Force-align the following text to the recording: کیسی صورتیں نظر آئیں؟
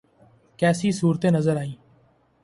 کیسی 0.59 0.91
صورتیں 0.91 1.31
نظر 1.31 1.57
آئیں؟ 1.57 1.75